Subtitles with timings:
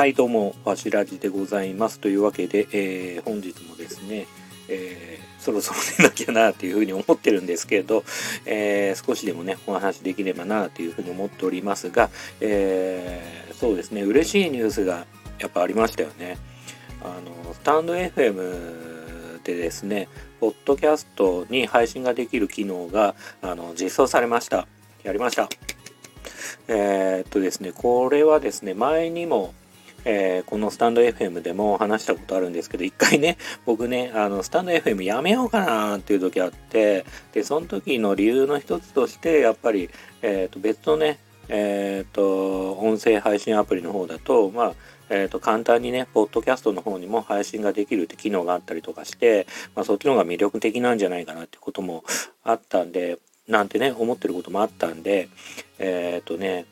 [0.00, 2.00] はいどうもわしらじでございます。
[2.00, 4.26] というわけで、えー、本日もですね、
[4.66, 8.02] えー、そろそろ寝なきゃなというふうに思ってるんですけど、
[8.46, 12.08] えー、少しでもねお話できればなというふうに思っておりますが、
[12.40, 15.04] えー、そうですね嬉しいニュースが
[15.38, 16.38] やっぱありましたよね。
[17.04, 20.08] あのスタンド FM でですね
[20.40, 24.66] ポッドキャストに配信ができる機能があの実装されました。
[25.02, 25.50] やりました。
[26.68, 29.52] えー、っとですねこれはですね前にも
[30.04, 33.36] えー、このスタンド FM でも話したことあるんですけど、一回ね、
[33.66, 39.90] 僕ね、あの、スタンド FM やめようかなっていう時あって、で、その時の理由の一つとして、やっぱり、
[40.22, 41.18] えっ、ー、と、別のね、
[41.48, 44.74] えっ、ー、と、音声配信アプリの方だと、まあ、
[45.12, 52.04] えー、と簡単にね、ポッドキャストの方にも配信ができるって機能があったりとかして、まあ、そっちの方が魅力的なんじゃないかなってことも
[52.44, 55.28] あったんで、なんてね、思ってることもあったんで、
[55.80, 56.66] えっ、とね、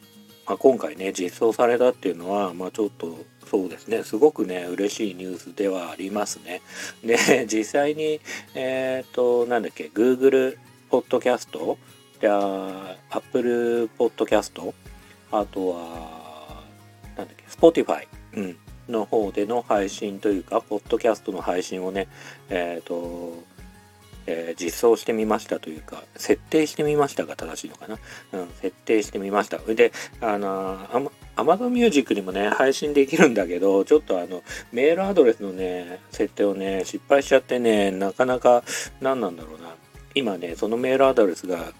[0.48, 6.62] まあ、今回ね実装されたっていうのは、まあ、ちょっとそうですねすごくね嬉しいニュースではありますね。
[7.04, 8.20] で 実際に
[8.54, 10.56] えっ、ー、となんだっけ Google
[10.90, 11.76] ポッドキャスト
[12.20, 14.74] じゃ Apple ポッドキャスト
[15.30, 16.64] あとは
[17.16, 18.56] なんだっけ Spotify、うん、
[18.88, 22.08] の方での配信というかポッドキャストの配信をね
[22.48, 23.42] えっ、ー、と
[24.30, 27.98] えー、実装してみましたというか、設定してみましたが正しいのかな？
[28.32, 29.56] うん、設定してみました。
[29.56, 29.90] で、
[30.20, 38.62] あのー、Amazon Music にもね、配信できるんだけど、ちょっとあの、メールアドレスのね、設定をね、失敗しちゃってね、なかなか、
[39.00, 39.74] 何なんだろうな。
[40.14, 41.72] 今ね、そのメールアドレスが、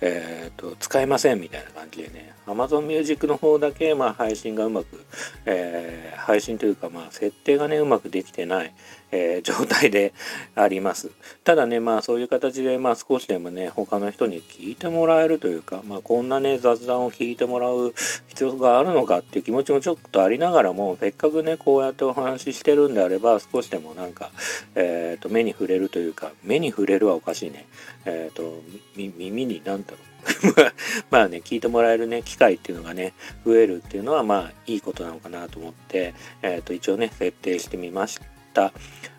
[0.00, 5.02] えっ、ー、と、使えませんみたいな感じでね、Amazon Music の方だけ、まあ、配信がうまく、
[5.46, 8.74] えー、配信というか、まあ、設定がね、うまくできてない、
[9.14, 10.12] えー、 状態で
[10.56, 11.10] あります。
[11.44, 17.94] ただね、まあ、そういう形で、まあ、少しでもね、他の人に聞いてもらえるというか、まあ、こんなね、雑談を聞いてもらう
[18.26, 24.30] 必要があるのかっていう気持ちもちょっとありながらも、せっかくね、こうやってお話ししてるんであれば、少しでもなんか、
[24.74, 27.66] えっ、ー、と、目に触れるというか、目に触れるはおかしいね。
[28.04, 28.60] えっ、ー、と、
[28.96, 30.14] 耳に、なんだろう。
[31.10, 33.12] まあね、聞いてもらえるね、機会っていうのがね、
[33.44, 38.20] 増えるっていうのは、まあ、いいことなのかなと思って、えっ、ー、と、一応ね、設定してみまし
[38.54, 38.72] た。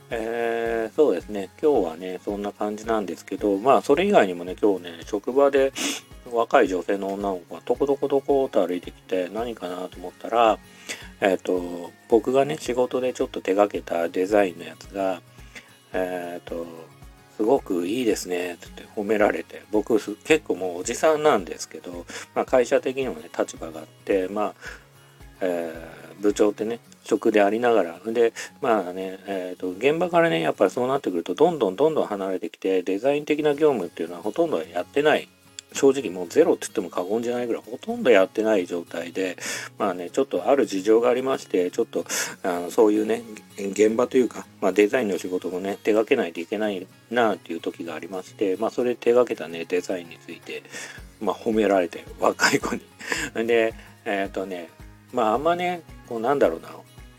[0.09, 5.73] えー、そうですね、今日はね、そんな感じなんですけど、まあ、それ以外にもね、今日ね、職場で
[6.31, 10.59] 若い女性の女の子がどこどこどこと歩いてきて、何かなと思ったら、
[11.21, 15.21] えっ、ー、と、僕がね、仕事でちょっと手がけたデザインのやつが、
[15.93, 16.65] えっ、ー、と、
[17.37, 24.53] すごくいいですねって褒められて僕結構もうおじさんなんですけど、まあ、会社的にもね立場があってまあ、
[25.45, 27.99] えー、部長ってね職でありながら。
[28.05, 35.29] でまあね、えーと、現場からねやっぱりそうなってくるとどんどんどんどん離れてきてデザイン的な業務っていうのはほとんどやってない。
[35.75, 39.37] 正直もうゼロって言っても過言じゃないぐらいほとんどやってない状態で
[39.77, 42.05] まあねちょっとある事情がありましてちょっと
[42.43, 43.23] あのそういうね
[43.57, 50.63] 現場というか、まあ、デザインの仕事もね手がけないといけないなっていう時がありましてまあそれ手がけたねデザインについて
[51.19, 52.81] まあ褒められて若い子に。
[53.45, 53.73] で
[54.05, 54.69] えっ、ー、とね
[55.13, 56.69] まああんまねこうなんだろうな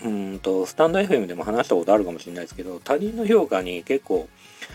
[0.04, 4.28] うんとスタンド FM でも話したことあるかもしれないですけど他人の評価に結構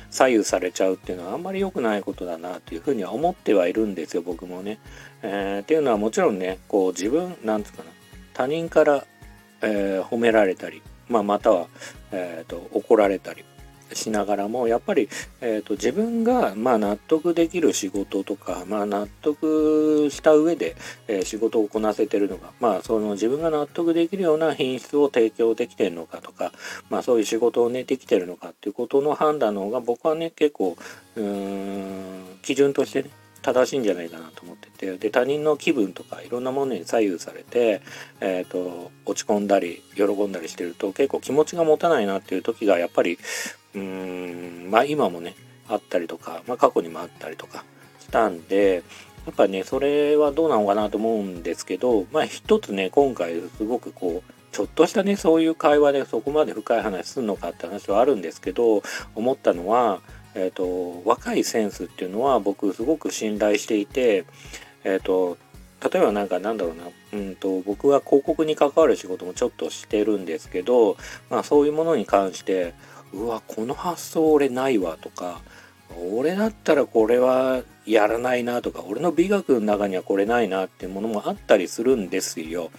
[0.10, 4.80] 左右されちゃうっていうのはあんまり良くないことだなというふうには思ってはいるんですよ僕もね。
[5.22, 7.92] えー、っていうのはもちろんねこう自分なんつうかな
[8.34, 9.06] 他人から、
[9.62, 11.68] えー、褒められたり、まあ、または、
[12.12, 13.46] えーと怒られたり
[13.96, 15.10] しながらもやっぱり、
[15.42, 20.76] えーと、自分が、まあ、納得できる仕事とか、まあ、納得した上で、
[21.08, 26.52] えー、仕事をこなせてるのか、まあ、その自分が納得できるような品質を提供できてるのかとか、
[26.90, 30.78] まあ、そういう仕事をねできてるのかっていうことの判断の方が僕はね結構
[31.16, 33.10] うん基準としてね
[33.42, 37.82] 正しいんじゃないかなと思っててで他人の気分とかいろんなものに左右されて、
[38.20, 43.18] えーと、落ち込んだり喜んだりしてると結構気持ちが持たないなっていう時がやっぱり
[43.76, 45.36] うんまあ今もね
[45.68, 47.64] あったりとか、まあ、過去にもあったりとか
[48.00, 48.84] したんで
[49.26, 58.84] やっぱねそれはどうなのかなと思うんですけどまあ一つね今回すごくこうちょっとしたねそういう会話でそこまで深い話すんのかって話はあるんですけど
[59.16, 60.02] 思ったのは
[60.34, 64.26] えーと、若いセンスっていうのは僕すごく信頼していて、
[64.84, 65.38] えーと、
[65.84, 70.96] 例えばなんかなんだろうな、うんと、僕は広告に関わる仕事もちょっとしてるんですけど、
[71.30, 72.74] まあ、そういうものに関して
[73.14, 75.42] うわこの発想俺ないわとか
[76.12, 82.72] 俺だったらこれはやらないなとか俺の美学の中にはこれないなっていうものもあったりするんですよ。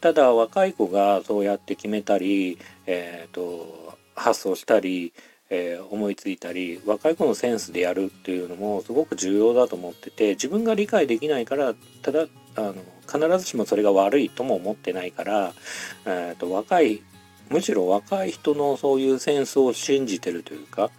[0.00, 5.14] ただ若い子がそうやって決めたり、えーと発想したり
[5.50, 12.26] えー、思いついたり若い子のセンスでやるっていうのもすごく重要だと思ってて自分が理解できないからただ
[12.56, 12.74] あの
[13.06, 15.52] 必ずしもそれが悪いとも思ってないから、
[16.06, 17.02] えーと、若い
[17.50, 20.90] むしろ若い人のそういうセンスを信じてるというか、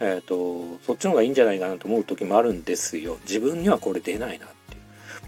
[0.00, 4.48] えーと、そっちの方がいいんじゃないかなと思う時もあるんですよ自分にはこれ出ないなっ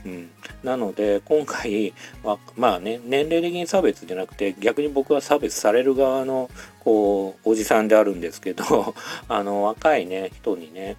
[0.02, 0.16] ていう。
[0.16, 0.30] うん、
[0.62, 1.92] なので今回
[2.22, 6.50] はまあね年齢的に差別じゃなくて逆に僕は差別される側の
[6.80, 8.94] こうおじさんであるんですけど
[9.28, 10.96] あの若いね人にね、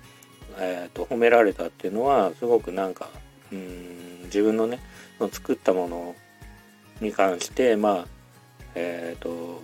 [0.60, 3.10] えーと、褒められたっていうのはすごくなんか
[3.52, 4.80] うん自分のね
[5.32, 6.16] 作ったもの
[7.00, 8.21] に関してまあ
[8.76, 9.62] えっ、ー、と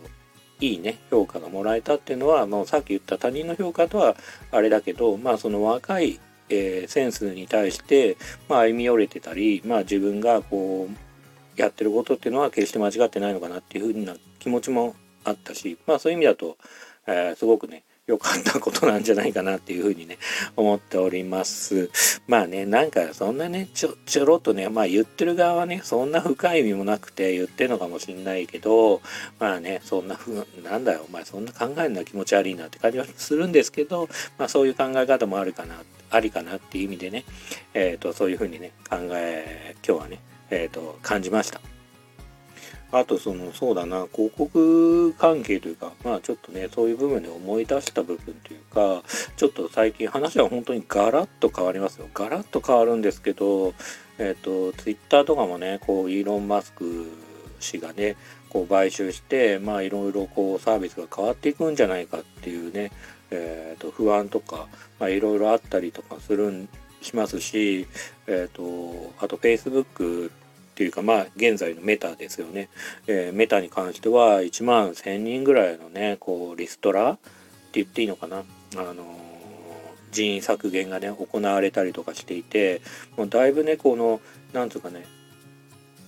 [0.59, 4.15] いいね評価がもらえたっていうのはもうさっき言った他人の評価とは
[4.51, 6.19] あれだけどまあその若い、
[6.49, 8.17] えー、センスに対して、
[8.49, 16.57] まあ、歩み寄れてたり、まあ、自分がこうやってることっていうのは決して間違ってないのかなっていうふうな気持ちもあったしまあそういう意味だと、
[17.05, 20.17] えー、すごくね良かったことなんじゃないかなっていうふうにね、
[20.55, 21.91] 思っております。
[22.25, 29.01] まあね、なんかそんなね、ちょ、ちょろっとね、まあ言ってる側はね、そんな深い意味もなくて言ってるのかもしんないけど、
[29.39, 34.07] まあね、そんなふう、なんだよ、お前そんな考えるのは気持ち悪いなって感じはするんですけど、
[34.37, 35.75] まあそういう考え方もあるかな、
[36.09, 37.25] ありかなっていう意味でね、
[37.73, 41.59] えっ、ー、と、そういうふうにね、考え、今日はね、えっ、ー、と、感じました。
[42.91, 49.03] あとそのそうだな広告関係というかまあちょっとねそういう部分で思い出した部分というか
[49.35, 52.07] ちょっと最近話は本当にガラッと変わりますよ。
[52.13, 53.73] ガラッと変わるんですけど
[54.17, 57.11] えっ、ー、とツイッターとかもねこうイーロン・マスク
[57.59, 58.15] 氏がね
[58.49, 62.91] こう買収してまあいろいろこうサービスが変わっていくんじゃないかっていうね
[63.29, 64.67] えー、と不安とか
[64.99, 66.69] まあいろいろあったりとかするん
[67.01, 67.87] しますし、
[68.25, 70.31] えーと、とあと Facebook
[70.77, 72.69] っていうかまあ現在のメタですよね、
[73.07, 77.19] えー、メタに関しては1万1000人ぐらいのねこうリストラって
[77.73, 78.43] 言っていいのかな。
[78.75, 79.03] あの
[80.11, 82.81] 人員削減がね行われたりとかしていて
[83.17, 84.21] もうだいぶねこの
[84.53, 85.05] なんつうかね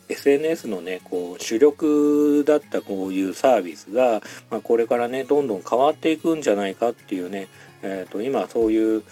[0.08, 4.22] SNS のねこう主力だったこういうサービスが、
[4.52, 7.48] まあ、これからねどんどん変わっていくんじゃないかっていうね、
[7.82, 9.04] えーと今そういう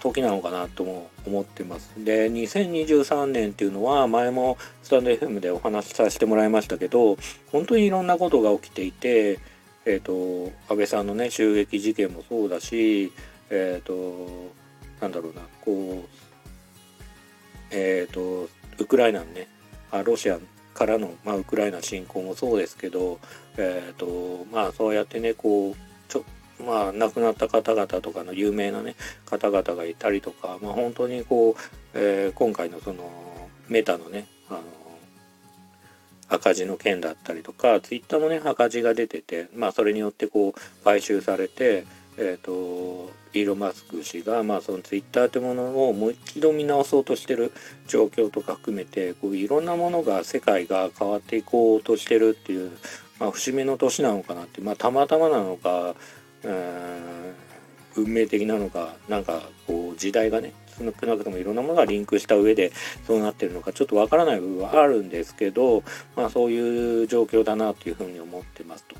[0.00, 1.92] 時なのかなとも思ってます。
[1.96, 7.16] で2023年っていうのは前もスタンド FM でお話しさせてもらいましたけど
[7.50, 9.38] 本当にいろんなことが起きていて、
[9.84, 13.12] えーと、安倍さんのね襲撃事件もそうだし
[13.50, 14.52] えっ、ー、と
[15.00, 16.08] なんだろうなこう
[17.70, 18.48] えっ、ー、と
[18.78, 19.48] ウクライナのね
[19.90, 20.38] あロシア
[20.74, 23.18] からの、まあ、ウクライナ侵攻もそうですけど、
[23.56, 25.87] えーとまあ、そうやってねこう
[26.64, 28.96] まあ、亡くなった方々とかの有名なね
[29.26, 31.54] 方々がいたりとか、まあ、本当にこう、
[31.94, 34.60] えー、今回のそのメタのねあの
[36.28, 41.86] 赤字の件だったりとかツイッターもね赤字が出てて、まあ、それによってこう買収されて、
[42.18, 47.52] えーと、イーロン・マスク氏が、まあ、そのツイッターというものをもう一度見直そうとしてる
[47.86, 52.72] 状況とか含めてこういろんなものが世界が変わっていこうとしてるっていう、
[53.18, 55.94] まあ、節目の年なのかなって、まあ、たまたまなのか
[56.44, 62.72] 運命的なのかなんかこう時代がね少なくともいろんなものがリンクした上で
[63.06, 65.82] そうなってるのかちょっとわからない部分はあるんですけど、
[66.14, 68.96] まあ、そういう状況だなというふうに思ってますと。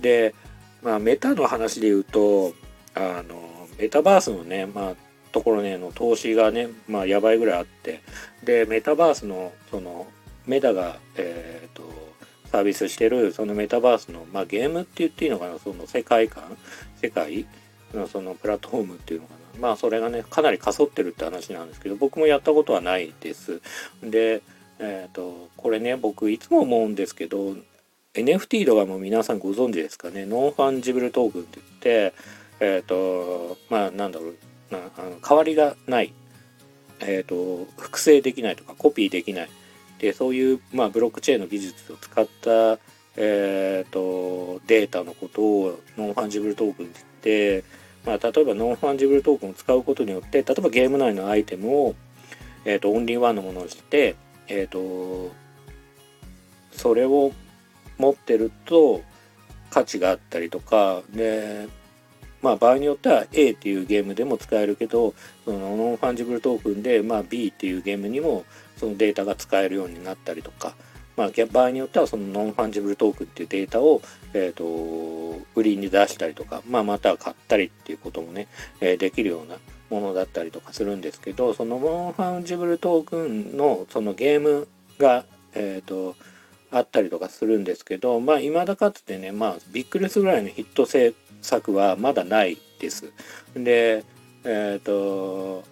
[0.00, 0.34] で、
[0.82, 2.52] まあ、メタの話で言うと
[2.94, 4.94] あのメタバースのね、まあ、
[5.32, 8.02] ところねの投資がね、まあ、やばいぐらいあって
[8.44, 10.06] でメタバースのその
[10.46, 12.08] メタが、えーと
[12.50, 16.56] サービスしてるそのメタバースの、まあ、ゲームって言っていいのかなその世界観
[17.00, 17.46] 世界
[17.94, 19.38] のそのプラットフォームっていうのかな。
[19.60, 23.60] まあそれがねかなりかそってるって話なんですけど僕もやったことはないです。
[24.02, 24.42] で
[24.78, 27.56] えっ、ー、とこれね僕いつも思うんですけど
[28.14, 30.26] NFT とかも皆さんご存知ですかね？
[30.26, 32.14] ノンファンジブルトークンって言って
[32.60, 34.34] えっ、ー、とまあなんだろう
[34.70, 36.12] なあの代わりがない。
[37.00, 39.50] えっ、ー、と複製できないとかコピーできない。
[39.98, 42.78] でそういう、まあ、ブロックチェーンの技術を使った、
[43.16, 47.64] えーと、データのことをノンファンジブルトークンって言って、
[48.06, 51.94] まあ、例えばノンファンジブルトークンを使うことによって例えばゲーム内のアイテムを、
[52.64, 55.32] えーと、オンリーワンのものにして、えーと
[56.78, 57.32] それを
[57.98, 59.02] 持ってると
[59.68, 61.68] 価値があったりとかで
[62.42, 65.14] まあ場合によっては A っていうゲームでも使えるけど
[65.44, 68.44] そのノンファンジブルトークンで、まあ、B っていうゲームにも
[68.76, 70.74] そのデータが使えるようになったりとか、
[71.16, 74.00] まあ、場合によってはそのノンファンジブルトークンっていうデータを、
[74.34, 78.46] えーと、売りに出したりとか、まあ、または買ったりっていうこともね、
[78.80, 79.56] えー、できるような
[79.90, 84.68] ものだったりとかするんですけどそのノンファンジブルトークンのそのゲーム
[84.98, 86.14] が、えーと、
[86.70, 93.12] あったりとかするんですけどまあ未だかつてねまあびっくりするぐらいのヒット作はまだないです。
[93.54, 94.04] で
[94.44, 95.64] えっ、ー、と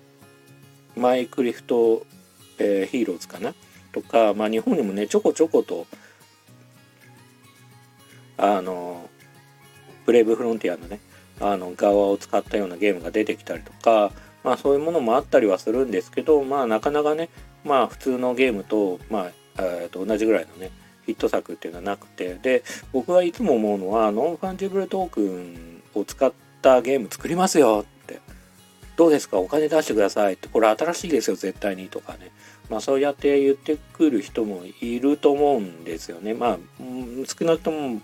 [0.97, 2.07] マイクリプト
[2.59, 3.55] えー、ヒーローズかな？
[3.93, 5.87] とか、まあ、日本にもねちょこちょこと
[8.39, 9.11] あの
[10.07, 11.01] ブレイブフロンティアのね
[11.39, 14.11] あの側を使ったようなゲームが出てきたりとか、
[14.43, 17.29] まあ、そういうものもあったりはするんですけど、まあ、なかなかね、
[17.63, 20.71] まあ、普通のゲームと,、まあ、えー、と同じぐらいのね
[21.07, 28.21] ヒット作っていうのはなくてで僕はいつも思うのはノンファンジブルトークンを使ったゲーム作りますよって。
[28.97, 29.39] どうですか？
[29.39, 30.49] お金出してくださいって。
[30.49, 31.89] これ新しいですよ絶対に。
[31.89, 32.31] とかね。
[32.71, 36.33] まあそうやって言ってくる人もいると思うんですよね。
[36.33, 36.59] まあ
[37.27, 38.01] 少なくとも、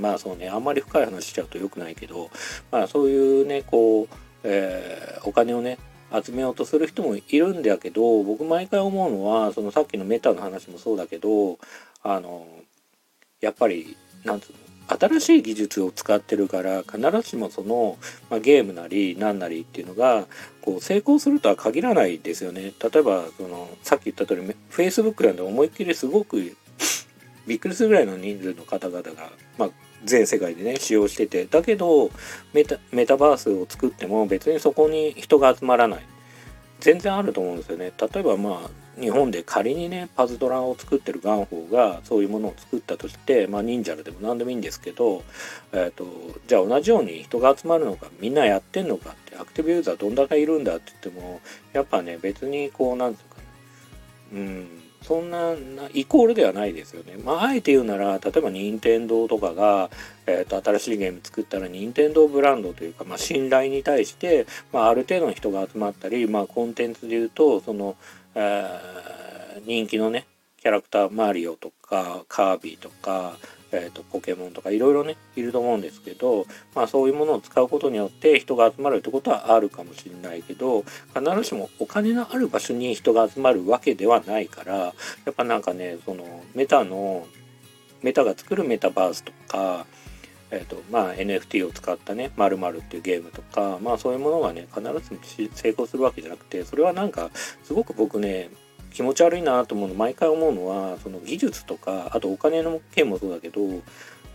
[0.00, 0.48] まあそうね。
[0.48, 2.28] あんまり深い話しちゃうと良くないけど
[2.72, 4.08] まあそういうねこう、
[4.42, 5.78] えー、お金をね
[6.12, 11.58] 集めようとする人もいるんだけど僕毎回思うのはそのさっきのメタの話もそうだけど
[12.02, 12.46] あの
[13.40, 14.58] やっぱりなんつうの
[14.98, 17.96] 新しい技術を使ってるから必ずしもその、
[18.28, 20.26] まあ、ゲームなり何なりっていうのが
[20.62, 22.72] こう成功するとは限らないですよね。
[22.82, 26.56] 例えばそのさっき言った通り Facebook なんで思いっきりすごく
[27.46, 29.70] びっくりするぐらいの人数の方々が、まあ、
[30.04, 31.46] 全世界でね使用してて。
[31.46, 32.10] だけど
[32.52, 36.06] メタメタバースを作っても別にそこに人が集まらない。
[36.80, 37.92] 全然あると思うんですよね。
[37.98, 45.24] 例えばまあ日本で仮にねパズドラを作ってるガンホーがそういうものを作ったとしてまあ忍者でも何でもいいんですけど、
[45.72, 46.04] えーと、
[46.46, 51.40] じゃあ同じように人が集まるのかみんなやってんのかってアクティブユーザーどんだけいるんだって言っても
[51.72, 53.44] やっぱね別にこうなんていうかね
[54.32, 54.68] うん
[55.02, 55.54] そんな
[55.92, 57.16] イコールではないですよね。
[57.24, 59.90] まあ、あえて言うなら例えば任天堂とかが、
[60.26, 67.96] えーと、新しいゲーム作ったら任天堂ブランドというか、まあ、信頼に対して、まあ、ある程度の人が集まったり、まあ、コンテンツで言うとその、
[68.34, 70.26] えー、人気のね
[70.58, 73.36] キャラクターマリオとかカービィとか
[73.72, 80.82] えーと、ポケモンとかいろいろねいると思うんですけど、まあ、そういうものを使うことによって人が集まるってことはあるかもしれないけど
[81.14, 84.92] 必ずしもお金のある場所に人が集まるわけではないからや
[85.30, 87.26] っぱなんかねそのメタの
[88.02, 89.86] メタが作るメタバースとか
[90.52, 97.30] えーとまあ、NFT を使ったね「まるっていうゲームとか、まあ、そういうものがね必ずしも成功するわけじゃなくてそれはなんか
[97.62, 98.50] すごく僕ね
[98.92, 103.60] 気持ち悪いなと思うの毎回思うのはその技術とかあとお金の件もそうだけど、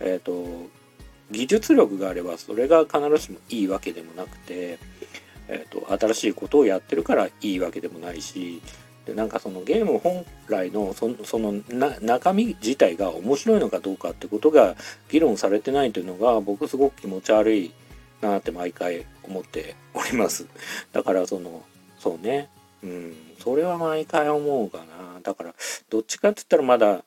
[0.00, 0.68] えーと、
[1.30, 4.78] 技術力があればそれが必ずしもいいわけでもなくて、
[5.48, 8.62] えーと、新しいことをやってるからいいわけでもないし
[9.06, 11.08] でなんかそのゲーム本来のそ
[11.38, 11.54] の
[12.00, 14.74] 中身自体が面白いのかどうかってことが
[15.08, 17.72] 議論されてないというのが僕すごく気持ち悪い
[18.20, 20.46] なって毎回思っております。
[20.92, 21.62] だからその
[21.98, 22.48] そうね
[22.82, 25.20] うん、それは毎回思うかな。
[25.22, 25.54] だから、
[25.90, 27.04] どっちかって言ったらまだ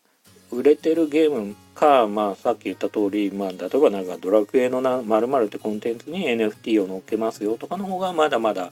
[0.52, 8.72] 売れてるゲームか、まあさっき言った通り、まあ例えばなんかドラクエのな〇〇ってコンテンツに NFT を載っけますよとかの方がまだまだ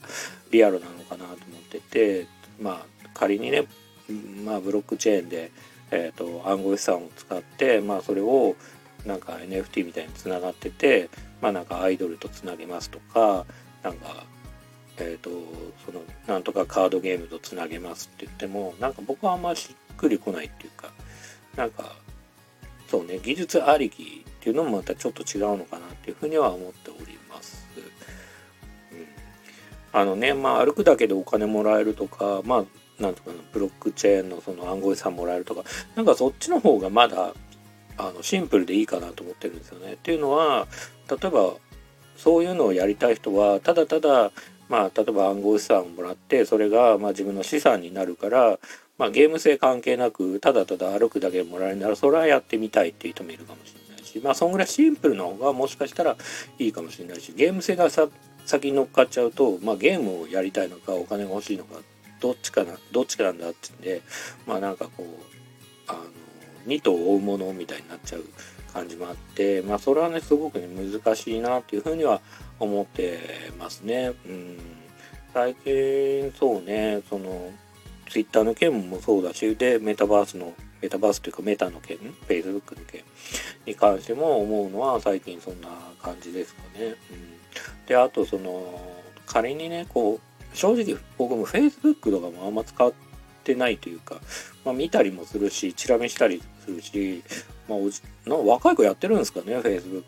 [0.50, 1.36] リアルなのかなと思っ
[1.70, 2.26] てて、
[2.60, 3.66] まあ仮にね、
[4.44, 5.52] まあブロックチェーンで、
[5.90, 8.56] えっ、ー、と暗号資産を使って、まあそれを
[9.06, 11.08] なんか NFT みたいにつながってて、
[11.40, 13.46] まあなんかアイドルとつなげますとか、
[13.84, 14.24] なんか
[15.00, 15.30] えーと、
[15.86, 20.90] そのなんとかカードゲームとつなげますって言ってもなんか僕はあんましっくりこないっていうか
[21.56, 21.96] なんか
[22.88, 27.66] そうね技術ありきっていうのもまたちょっと違うのかなっていうふうには思っております。
[28.92, 28.94] う
[29.96, 35.62] ん、あのねまあ歩くだけでお金もらえるとかまあなんとかのブロックチェーンのその暗号資産もらえるとか
[35.94, 37.34] なんかそっちの方がまだ
[37.96, 39.94] あのシンプルでいいかなと思ってるんですよね。
[39.94, 40.66] っていうのは
[41.08, 41.54] 例えば
[42.16, 44.32] そういうのをやりたい人はただただ
[44.68, 48.58] まあ、例えば暗号資産をもらってそれがまあ自分の資産になるから、
[48.98, 56.16] まあ、ゲーム性関係なくただただ歩くだけもらえるならそれはやってみたいっていう人もいるかもしれないしまあそんぐらいシンプルな方がもしかしたら
[56.58, 58.08] いいかもしれないしゲーム性がさ
[58.44, 61.80] 先に乗っかっちゃうと、まあ、ゲームをやりたいのかお金が欲しいのか
[62.20, 64.02] どっちかなどっちかなんだってんで
[64.46, 65.06] まあなんかこう
[65.86, 66.00] あの
[66.66, 68.24] 2頭追うものみたいになっちゃう
[68.72, 72.20] 感じもあってまあそれはねすごくね難しいなっていうふうには
[72.58, 73.18] 思って
[73.58, 74.12] ますね。
[74.26, 74.58] うん、
[75.32, 77.50] 最近そうねその
[78.08, 83.02] ツイッターの件もそうだしでメタバースのメタバースというかメタの件フェイスブックの件
[83.66, 85.68] に関しても思うのは最近そんな
[86.00, 86.86] 感じですかね。
[86.86, 86.96] うん、
[87.86, 88.80] であとその
[89.26, 92.92] 仮にねこう正直僕もフェイスブックとかもあんま使っ
[93.44, 94.16] てないというか、
[94.64, 97.22] まあ、見たりもするしチラ見したりるし
[97.68, 100.02] まあ、おじな若い子やってるんですかね Facebook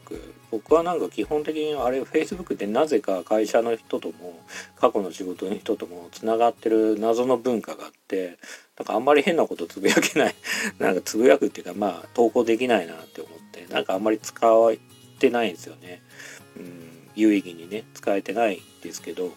[0.50, 4.40] 僕はなんか基本的にあれ Facebook ってなぜか会社の人とも
[4.76, 8.38] 過去の仕事の人ともつながってる謎の文化があって
[8.78, 10.34] なんかあんまり変なことつぶやけない
[10.80, 14.72] なんかつぶやくっていうかまあ投稿できないなって思ってなんかあんまり使っ
[15.18, 16.02] てないんですよね、
[16.56, 19.32] うん、有意義にね使えてないんですけど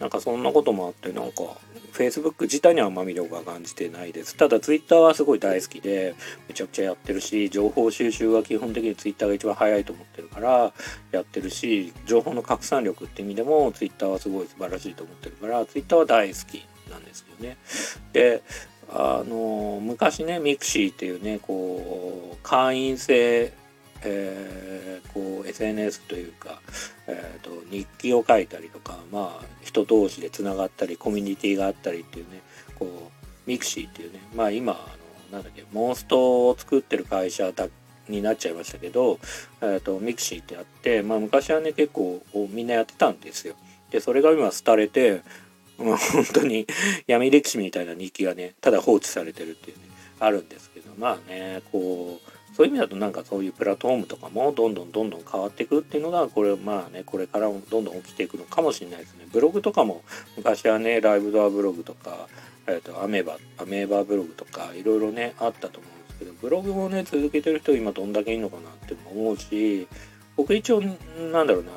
[0.00, 1.42] なんかそんなこともあってなんか
[1.92, 4.36] Facebook 自体にはあんま魅力は感じてないです。
[4.36, 6.14] ただ Twitter はすごい大好きで
[6.48, 10.72] めちゃくちゃやってるし情報収集は基本的に Twitter が一番早いと思ってるから
[11.12, 17.56] やってるし情報の拡散力って意味でも Twitter はすごい素晴らしいと思ってるから Twitter は大好きなんですよね。
[18.12, 18.42] で
[18.90, 23.52] あの昔ねミクシーっていうねこう会員制
[24.04, 26.60] えー、こう SNS というか、
[27.06, 32.42] えーと、日記を書いたりとか、まあ、人同士でつながったりコミュニティがあったりっていうね
[32.78, 34.76] こうミクシーっていうねまあ今あ
[35.32, 37.68] のなんだっけモンストを作ってる会社
[38.08, 39.18] になっちゃいましたけど、
[39.62, 43.54] えーと、ミクシーってあって、まあ、昔はね結構みんなやってたんですよ。
[43.90, 45.22] でそれが今廃れて、
[45.78, 46.66] まあ、本当に
[47.06, 49.84] 闇歴史みたいな日記がねただ放置されてるっていうね
[50.20, 59.26] あるんですけどまあねこうそういう意味だとなんかそういうプラットフォームとかもどんどんどんどん変わっていくっていうのがこれまあねこれからもどんどん起きていくのかもしれないですね。
[59.32, 60.02] ブログとかも
[60.36, 62.28] 昔はねライブドアブログとか、
[62.68, 69.88] えーと、アメーバアメーバブログとかいろいろねあったと思うんですけどブログもね続けてる人今どんだけいいのかなって思うし
[70.36, 70.80] 僕一応
[71.32, 71.72] なんだろうな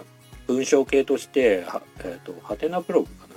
[0.46, 3.28] 文章系としては、えーと、ハテナブログか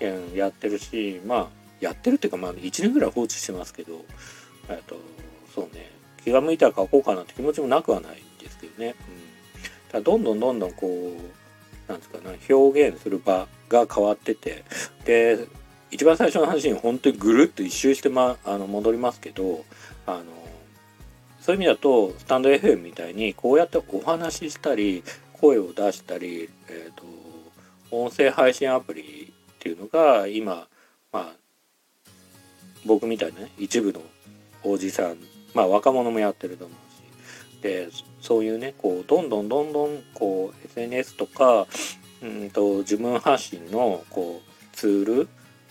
[0.00, 1.48] なやってるしまあ
[1.80, 4.04] やってるっていうかまあ1年ぐらい放置してますけど
[4.68, 4.96] えっ、ー、と
[5.54, 8.94] そうね気が向いたら書こうかなって気持ちもなくはないですけどね。
[9.88, 11.40] うん、だどんどんどんどんこう
[11.90, 14.64] なんですかね表現する場が変わってて
[15.04, 15.46] で
[15.90, 19.64] 一番最初の話に本当にぐるっと一周して、ま、あの戻りますけど
[20.06, 20.24] あの
[21.40, 27.04] そういう意味だとスタンド FM みたいにこうやってお話ししたり声を出したり、えーと、
[27.90, 30.68] 音声配信アプリっていうのが今
[31.12, 31.32] まあ
[32.84, 34.00] 僕みたいなね一部の
[34.62, 35.16] おじさん
[35.54, 37.00] まあ若者もやってると思うし。
[37.62, 37.88] で
[38.20, 41.66] そういうねこうどんどんどんどんこう SNS とか
[42.22, 45.28] うんと自分発信のこうツール、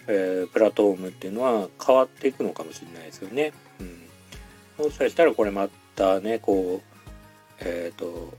[0.08, 3.54] えー、プラットフォームっていうのは変わっていくのかもしれないですよね。
[4.78, 7.00] うん、もしかしたらこれまたねこう
[7.60, 8.34] えっ、ー、と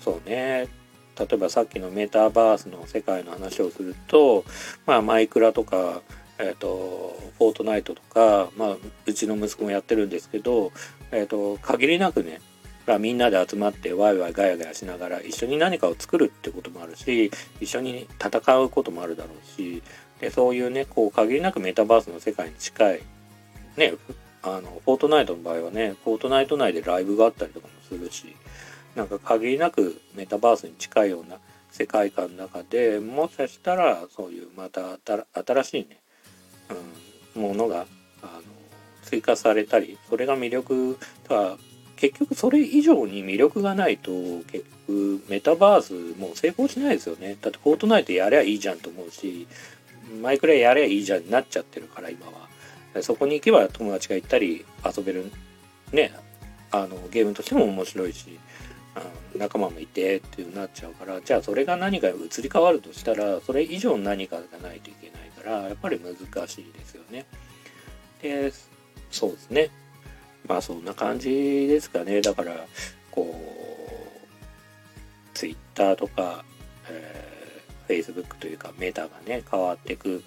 [0.00, 0.68] そうね。
[1.16, 4.44] 例えばさっきのメタバースの世界の話をすると
[4.84, 6.02] まあマイクラとか
[6.38, 10.72] えーと、フォートナイトとか、まあ、うちの息子もやってるんですけど、
[11.12, 12.40] えーと、限りなくね
[13.00, 19.82] みんなで集まってワイワイガヤガヤしながら一緒に何かを作るってこともあるし一緒に戦うこともあるだろうし
[20.20, 23.02] でそういうねこう限りなくメタバースの世界に近い
[23.78, 23.94] ね
[24.42, 28.36] あのフォートナイトの場合はねフォートナイト内でライブがあったりとかもするし
[28.94, 31.38] なんか限りなくメタバースに近いような
[31.70, 34.98] 世界観の中でもしかしたらそういうまた
[35.34, 35.98] 新しいね
[37.34, 37.86] うん、ものが
[38.22, 38.42] あの
[39.02, 40.98] 追加されたりそれが魅力
[41.28, 41.56] だから
[41.96, 44.10] 結局それ以上に魅力がないと
[44.50, 47.36] 結局メタバースもう成功しないですよね。
[47.40, 49.46] だってフォートナイトやりゃいいじゃんと思うし
[50.20, 53.02] マイクラやりゃいいじゃんになっちゃってるから今は。
[53.02, 55.30] そこに行けば友達が行ったり遊べる。
[55.92, 56.12] ね
[56.70, 58.38] あのゲームとしても面白いし、
[59.36, 67.26] 仲間もいてっていうなっちゃうからじゃあそれが何か移り変わるとしたらそれ以上何かがないといけないからやっぱり難しいですよね。
[68.22, 68.52] で
[69.10, 69.70] そうですね
[70.46, 72.66] まあそんな感じですかねだから
[73.10, 76.44] こう Twitter とか、
[76.88, 80.22] えー、Facebook というかメタがね変わってく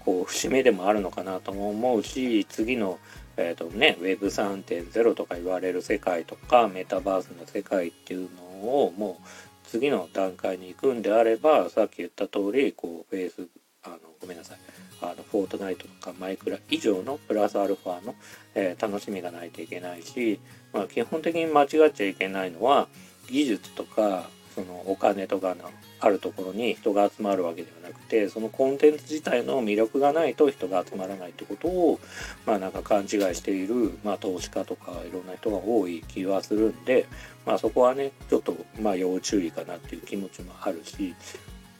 [0.00, 2.98] こう節目でもあるのかなとも思うし次の
[3.36, 9.26] えーとね、Web3.0 とか言われる世界とかメタバースの世界っていうのをもう
[9.68, 13.48] 次の段階に行くんであればさっき言った通りこう Facebook
[13.84, 14.58] あのごめんなさい。
[15.02, 18.14] あのフォートナイトとかマイクラ以上のプラスアルファの、
[18.54, 20.40] えー、楽しみがないといけないし、
[20.72, 22.88] まあ、基本的に間違っちゃいけないのは
[23.28, 32.00] 技術とかそのお金とかのあるところに人が集まるわけではなくてそのコンテンツ自体の魅力がないと人が集まらないってことを
[32.46, 37.06] まあなんか勘違いしている、まあ、投資家とかいろんな人が多い気はするんで、
[37.44, 41.14] まあ、そこはねちょっとまあ要注意かなっていう気持ちもあるし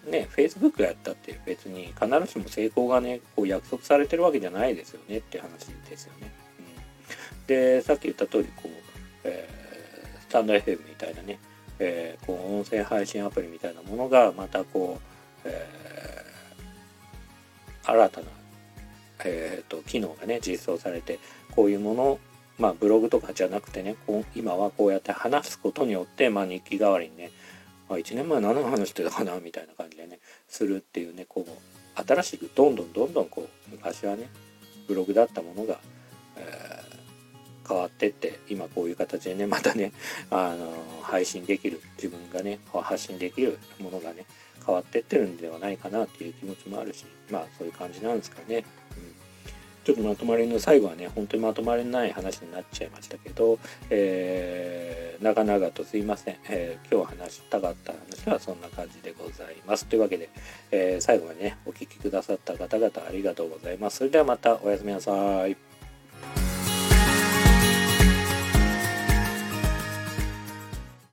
[0.06, 6.30] ね、Facebook やったって別に必ずしも成功がね、こう約束されてるわけじゃないですよねって話ですよね。
[7.40, 8.68] うん、で、さっき言った通り、こう、
[9.24, 11.40] えー、スタンド FM みたいなね、
[11.78, 15.00] えー、こう音声配信アプリみたいなものがまたこ
[15.44, 18.26] う、えー、新たな、
[19.24, 21.18] えーと、機能がね実装されて
[21.54, 22.18] こういうもの
[22.58, 27.30] まあブログとかじゃなくてねこう今はこうやって話すことによって、まあ、日記代わりにね
[27.88, 34.28] あ1年前何の話してたかなみたいな感じでねするっていうねこう新しくどんどんどんどんこう昔はね
[34.88, 35.78] ブログだったものが、
[36.36, 36.75] えー、
[37.66, 39.92] 変わってって今こういう形でね またね
[40.30, 44.24] あの配信できる自分がね発信できるものがね
[44.64, 48.64] 変わってってるんではないかなっていう気持ちもあるしまあそういう感じなんですかね。
[48.96, 49.16] うん。
[49.86, 59.86] ちょっとまとまりの最後はね本当にまとまりのない話になっちゃいましたけど、えー、長々とすいません、えー、今日話したかった話はそんな感じでございます。
[59.86, 60.28] というわけで、
[60.72, 63.98] えー、最後までねお聴きくださった方々ありがとうございます。
[63.98, 65.65] それではまたおやすみなさい。